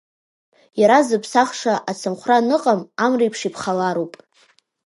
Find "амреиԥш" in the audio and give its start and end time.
3.03-3.41